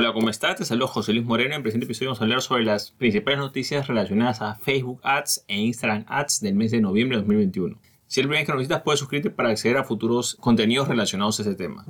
[0.00, 0.54] Hola, ¿cómo estás?
[0.54, 1.50] Te saludo José Luis Moreno.
[1.50, 5.44] En el presente episodio vamos a hablar sobre las principales noticias relacionadas a Facebook Ads
[5.48, 7.80] e Instagram Ads del mes de noviembre de 2021.
[8.06, 11.40] Si es el primer que nos visitas, puedes suscribirte para acceder a futuros contenidos relacionados
[11.40, 11.84] a ese tema.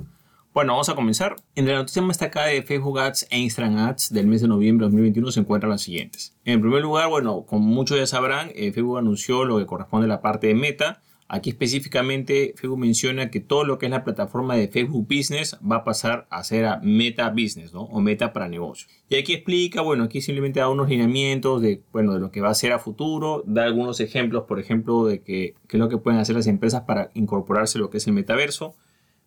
[0.55, 1.35] Bueno, vamos a comenzar.
[1.53, 4.85] Entre la noticia más destacada de Facebook Ads e Instagram Ads del mes de noviembre
[4.85, 6.35] de 2021 se encuentran las siguientes.
[6.45, 10.07] En primer lugar, bueno, como muchos ya sabrán, eh, Facebook anunció lo que corresponde a
[10.07, 14.55] la parte de Meta, Aquí específicamente Facebook menciona que todo lo que es la plataforma
[14.55, 17.83] de Facebook Business va a pasar a ser a Meta Business, ¿no?
[17.83, 18.89] O Meta para negocios.
[19.09, 22.49] Y aquí explica, bueno, aquí simplemente da unos lineamientos de, bueno, de lo que va
[22.49, 26.19] a ser a futuro, da algunos ejemplos, por ejemplo, de qué es lo que pueden
[26.19, 28.75] hacer las empresas para incorporarse a lo que es el metaverso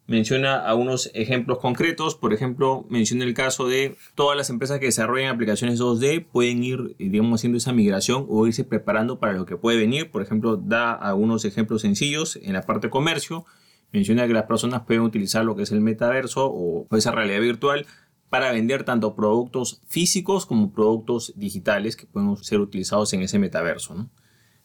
[0.07, 2.15] menciona algunos ejemplos concretos.
[2.15, 6.97] Por ejemplo, menciona el caso de todas las empresas que desarrollan aplicaciones 2D pueden ir,
[6.99, 10.11] digamos, haciendo esa migración o irse preparando para lo que puede venir.
[10.11, 13.45] Por ejemplo, da algunos ejemplos sencillos en la parte de comercio.
[13.93, 17.87] Menciona que las personas pueden utilizar lo que es el metaverso o esa realidad virtual
[18.33, 23.95] para vender tanto productos físicos como productos digitales que pueden ser utilizados en ese metaverso.
[23.95, 24.09] ¿no?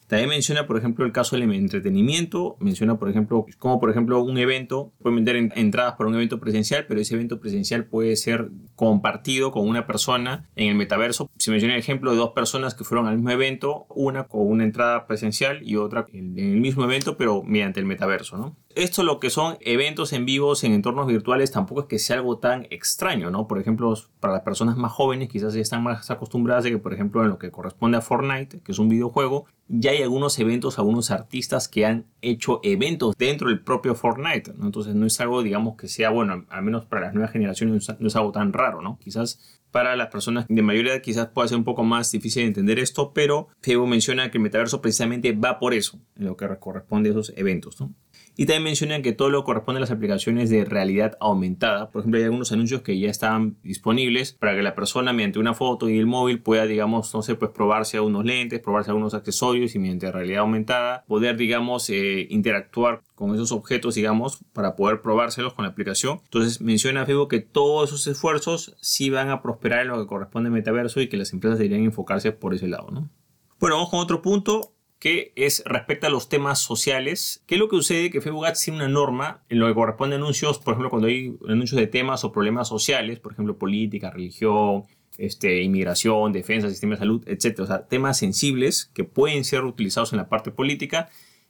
[0.08, 2.56] También menciona, por ejemplo, el caso del entretenimiento.
[2.60, 6.86] Menciona, por ejemplo, como por ejemplo un evento, puede vender entradas para un evento presencial,
[6.88, 11.30] pero ese evento presencial puede ser compartido con una persona en el metaverso.
[11.36, 14.64] Se menciona el ejemplo de dos personas que fueron al mismo evento, una con una
[14.64, 18.56] entrada presencial y otra en el mismo evento, pero mediante el metaverso, ¿no?
[18.74, 22.38] Esto lo que son eventos en vivos en entornos virtuales tampoco es que sea algo
[22.38, 23.48] tan extraño, ¿no?
[23.48, 26.92] Por ejemplo, para las personas más jóvenes quizás ya están más acostumbradas a que, por
[26.92, 30.78] ejemplo, en lo que corresponde a Fortnite, que es un videojuego, ya hay algunos eventos,
[30.78, 34.66] algunos artistas que han hecho eventos dentro del propio Fortnite, ¿no?
[34.66, 38.06] Entonces no es algo, digamos, que sea, bueno, al menos para las nuevas generaciones no
[38.06, 38.98] es algo tan raro, ¿no?
[38.98, 42.48] Quizás para las personas de mayor edad quizás pueda ser un poco más difícil de
[42.48, 46.48] entender esto, pero Facebook menciona que el metaverso precisamente va por eso, en lo que
[46.58, 47.92] corresponde a esos eventos, ¿no?
[48.40, 51.90] Y también mencionan que todo lo corresponde a las aplicaciones de realidad aumentada.
[51.90, 55.54] Por ejemplo, hay algunos anuncios que ya están disponibles para que la persona mediante una
[55.54, 59.74] foto y el móvil pueda, digamos, no sé, pues probarse unos lentes, probarse algunos accesorios
[59.74, 65.54] y mediante realidad aumentada poder, digamos, eh, interactuar con esos objetos, digamos, para poder probárselos
[65.54, 66.20] con la aplicación.
[66.22, 70.46] Entonces menciona Facebook que todos esos esfuerzos sí van a prosperar en lo que corresponde
[70.46, 73.10] al metaverso y que las empresas deberían enfocarse por ese lado, ¿no?
[73.58, 77.42] Bueno, vamos con otro punto que es respecto a los temas sociales.
[77.46, 78.10] ¿Qué es lo que sucede?
[78.10, 81.36] Que Facebook tiene una norma en lo que corresponde a anuncios, por ejemplo, cuando hay
[81.48, 84.84] anuncios de temas o problemas sociales, por ejemplo, política, religión,
[85.16, 87.60] este, inmigración, defensa, sistema de salud, etc.
[87.60, 91.08] O sea, temas sensibles que pueden ser utilizados en la parte política,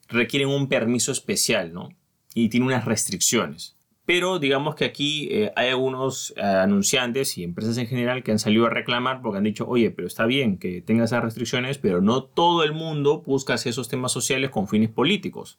[0.08, 1.88] requieren un permiso especial, ¿no?
[2.34, 3.77] Y tiene unas restricciones.
[4.08, 8.38] Pero digamos que aquí eh, hay algunos eh, anunciantes y empresas en general que han
[8.38, 12.00] salido a reclamar porque han dicho, oye, pero está bien que tenga esas restricciones, pero
[12.00, 15.58] no todo el mundo busca hacer esos temas sociales con fines políticos.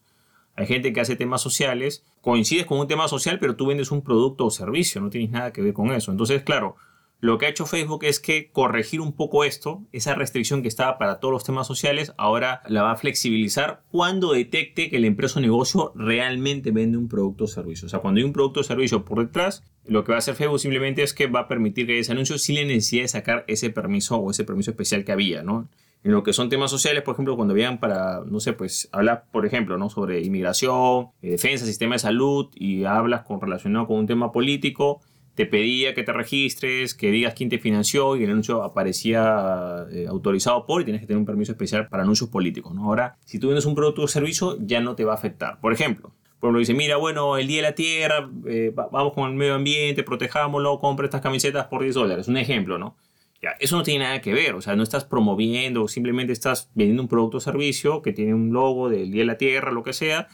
[0.55, 4.01] Hay gente que hace temas sociales, coincides con un tema social, pero tú vendes un
[4.01, 6.09] producto o servicio, no tienes nada que ver con eso.
[6.09, 6.75] Entonces, claro,
[7.21, 10.97] lo que ha hecho Facebook es que corregir un poco esto, esa restricción que estaba
[10.97, 15.39] para todos los temas sociales, ahora la va a flexibilizar cuando detecte que la empresa
[15.39, 17.87] o negocio realmente vende un producto o servicio.
[17.87, 20.35] O sea, cuando hay un producto o servicio por detrás, lo que va a hacer
[20.35, 23.43] Facebook simplemente es que va a permitir que ese anuncio sin la necesidad de sacar
[23.47, 25.67] ese permiso o ese permiso especial que había, ¿no?
[26.01, 29.25] En lo que son temas sociales, por ejemplo, cuando vean para, no sé, pues hablar,
[29.33, 29.89] por ejemplo, ¿no?
[29.89, 35.01] sobre inmigración, eh, defensa, sistema de salud y hablas con, relacionado con un tema político,
[35.39, 40.05] te pedía que te registres, que digas quién te financió y el anuncio aparecía eh,
[40.05, 42.75] autorizado por y tienes que tener un permiso especial para anuncios políticos.
[42.75, 42.83] ¿no?
[42.83, 45.61] Ahora, si tú vendes un producto o servicio, ya no te va a afectar.
[45.61, 46.11] Por ejemplo,
[46.41, 49.55] por ejemplo, dice, mira, bueno, el Día de la Tierra, eh, vamos con el medio
[49.55, 52.27] ambiente, protejámoslo, compra estas camisetas por 10 dólares.
[52.27, 52.97] Un ejemplo, ¿no?
[53.41, 57.01] Ya, eso no tiene nada que ver, o sea, no estás promoviendo, simplemente estás vendiendo
[57.01, 59.93] un producto o servicio que tiene un logo del Día de la Tierra, lo que
[59.93, 60.27] sea,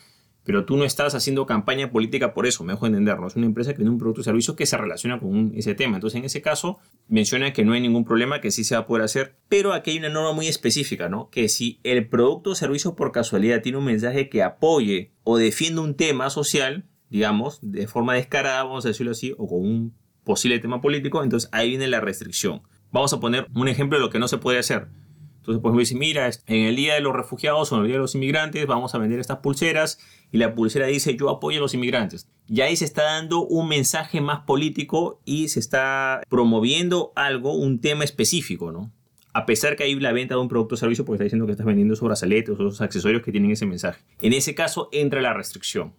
[0.46, 3.28] pero tú no estás haciendo campaña política por eso, mejor entenderlo.
[3.28, 5.98] Es una empresa que tiene un producto o servicio que se relaciona con ese tema.
[5.98, 8.88] Entonces, en ese caso, menciona que no hay ningún problema, que sí se va a
[8.88, 11.30] poder hacer, pero aquí hay una norma muy específica, ¿no?
[11.32, 15.82] Que si el producto o servicio por casualidad tiene un mensaje que apoye o defiende
[15.82, 20.60] un tema social, digamos, de forma descarada, vamos a decirlo así, o con un posible
[20.60, 22.62] tema político, entonces ahí viene la restricción.
[22.92, 24.88] Vamos a poner un ejemplo de lo que no se puede hacer.
[25.46, 27.98] Entonces, pues me dice, mira, en el Día de los Refugiados o en el Día
[27.98, 30.00] de los Inmigrantes vamos a vender estas pulseras
[30.32, 32.28] y la pulsera dice yo apoyo a los inmigrantes.
[32.48, 37.80] Y ahí se está dando un mensaje más político y se está promoviendo algo, un
[37.80, 38.92] tema específico, ¿no?
[39.34, 41.52] A pesar que hay la venta de un producto o servicio, porque está diciendo que
[41.52, 44.02] estás vendiendo esos brazaletes o esos accesorios que tienen ese mensaje.
[44.22, 45.94] En ese caso entra la restricción.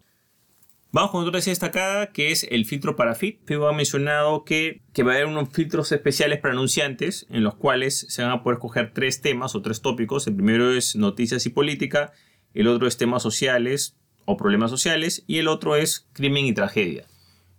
[0.96, 3.40] Vamos con otra destacada que es el filtro para Fit.
[3.44, 7.54] Facebook ha mencionado que, que va a haber unos filtros especiales para anunciantes en los
[7.54, 10.26] cuales se van a poder escoger tres temas o tres tópicos.
[10.26, 12.12] El primero es noticias y política,
[12.54, 17.04] el otro es temas sociales o problemas sociales y el otro es crimen y tragedia.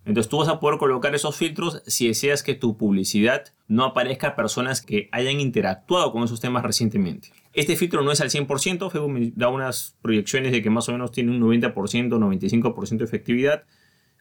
[0.04, 4.28] Entonces tú vas a poder colocar esos filtros si deseas que tu publicidad no aparezca
[4.28, 7.28] a personas que hayan interactuado con esos temas recientemente.
[7.52, 10.92] Este filtro no es al 100%, Facebook me da unas proyecciones de que más o
[10.92, 13.64] menos tiene un 90%, 95% de efectividad,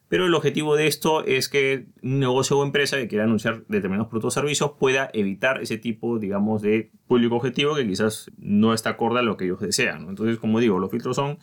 [0.10, 4.08] pero el objetivo de esto es que un negocio o empresa que quiera anunciar determinados
[4.08, 8.92] productos o servicios pueda evitar ese tipo, digamos, de público objetivo que quizás no está
[8.92, 10.08] acorde a lo que ellos desean.
[10.08, 11.40] Entonces, como digo, los filtros son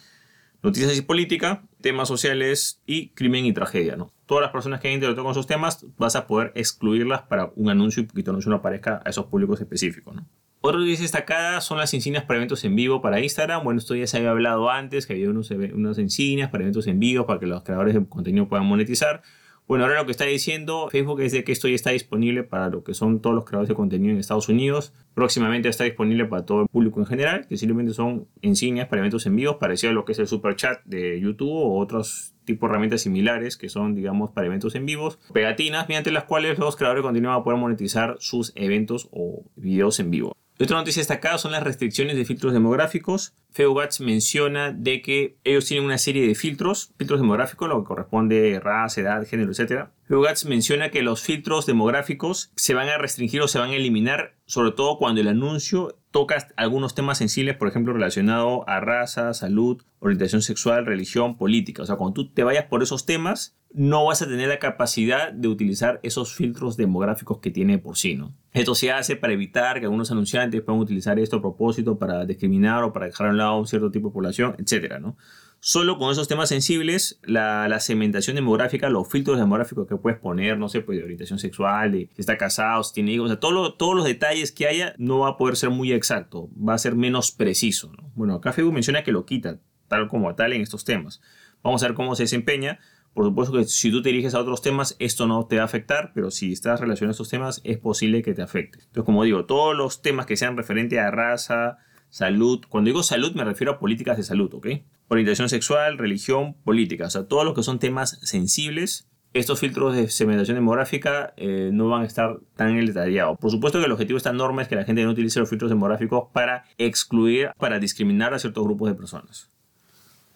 [0.62, 3.96] noticias y política, temas sociales y crimen y tragedia.
[3.96, 4.12] ¿no?
[4.25, 8.02] Todas las personas que hayan con esos temas vas a poder excluirlas para un anuncio
[8.02, 10.16] y que tu anuncio no aparezca a esos públicos específicos.
[10.16, 10.26] ¿no?
[10.66, 13.62] Otra noticia destacada son las insignias para eventos en vivo para Instagram.
[13.64, 16.99] Bueno, esto ya se había hablado antes, que había unos, unas insignias para eventos en
[16.99, 19.20] vivo para que los creadores de contenido puedan monetizar.
[19.69, 22.70] Bueno, ahora lo que está diciendo Facebook es de que esto ya está disponible para
[22.70, 24.94] lo que son todos los creadores de contenido en Estados Unidos.
[25.12, 29.26] Próximamente está disponible para todo el público en general, que simplemente son insignias para eventos
[29.26, 32.70] en vivo, parecido a lo que es el Super Chat de YouTube o otros tipos
[32.70, 35.19] de herramientas similares que son, digamos, para eventos en vivos.
[35.34, 39.44] Pegatinas mediante las cuales los creadores de contenido van a poder monetizar sus eventos o
[39.56, 40.34] videos en vivo.
[40.61, 43.35] Otra noticia destacada son las restricciones de filtros demográficos.
[43.51, 48.56] Feugats menciona de que ellos tienen una serie de filtros, filtros demográficos, lo que corresponde
[48.56, 49.89] a raza, edad, género, etc.
[50.06, 54.37] Feugats menciona que los filtros demográficos se van a restringir o se van a eliminar,
[54.47, 59.82] sobre todo cuando el anuncio toca algunos temas sensibles, por ejemplo, relacionados a raza, salud,
[59.99, 61.82] orientación sexual, religión, política.
[61.82, 65.32] O sea, cuando tú te vayas por esos temas, no vas a tener la capacidad
[65.32, 68.32] de utilizar esos filtros demográficos que tiene por sí, ¿no?
[68.52, 72.84] Esto se hace para evitar que algunos anunciantes puedan utilizar esto a propósito para discriminar
[72.84, 75.17] o para dejar a un lado un cierto tipo de población, etcétera, ¿no?
[75.66, 80.58] Solo con esos temas sensibles, la, la, segmentación demográfica, los filtros demográficos que puedes poner,
[80.58, 83.40] no sé, pues de orientación sexual, de si está casado, si tiene hijos, o sea,
[83.40, 86.96] todos los detalles que haya no va a poder ser muy exacto, va a ser
[86.96, 88.12] menos preciso, ¿no?
[88.14, 89.58] Bueno, acá Facebook menciona que lo quita,
[89.88, 91.22] tal como tal en estos temas.
[91.62, 92.78] Vamos a ver cómo se desempeña.
[93.14, 95.64] Por supuesto que si tú te diriges a otros temas, esto no te va a
[95.64, 98.81] afectar, pero si estás relacionado a estos temas, es posible que te afecte.
[98.81, 101.78] Entonces, como digo, todos los temas que sean referentes a raza,
[102.14, 104.67] salud, cuando digo salud me refiero a políticas de salud, ¿ok?
[105.09, 110.09] Orientación sexual, religión, política, o sea, todos los que son temas sensibles, estos filtros de
[110.09, 113.35] segmentación demográfica eh, no van a estar tan en el detallado.
[113.37, 115.49] Por supuesto que el objetivo de esta norma es que la gente no utilice los
[115.49, 119.51] filtros demográficos para excluir, para discriminar a ciertos grupos de personas.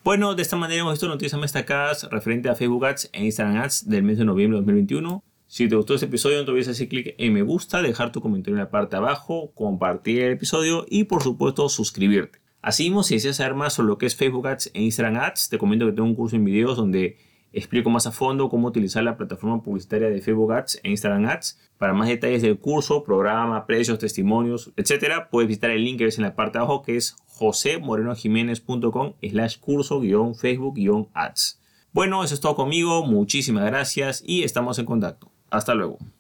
[0.02, 3.88] Bueno, de esta manera hemos visto noticias destacadas referente a Facebook Ads e Instagram Ads
[3.88, 5.22] del mes de noviembre de 2021.
[5.46, 8.20] Si te gustó este episodio, no te olvides hacer clic en me gusta, dejar tu
[8.20, 12.40] comentario en la parte de abajo, compartir el episodio y por supuesto suscribirte.
[12.68, 15.56] Así si deseas saber más sobre lo que es Facebook Ads e Instagram Ads, te
[15.56, 17.16] comento que tengo un curso en videos donde
[17.50, 21.58] explico más a fondo cómo utilizar la plataforma publicitaria de Facebook Ads e Instagram Ads.
[21.78, 26.18] Para más detalles del curso, programa, precios, testimonios, etc., puedes visitar el link que ves
[26.18, 31.62] en la parte de abajo que es josemorenojiménez.com slash curso guion Facebook guion ads.
[31.94, 35.32] Bueno, eso es todo conmigo, muchísimas gracias y estamos en contacto.
[35.48, 35.96] Hasta luego.